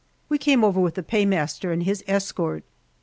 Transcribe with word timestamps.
We 0.29 0.39
came 0.39 0.63
over 0.63 0.81
with 0.81 0.95
the 0.95 1.03
paymaster 1.03 1.71
and 1.71 1.83
his 1.83 2.03
escort. 2.07 2.63